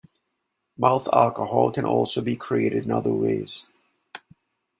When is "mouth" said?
0.79-1.07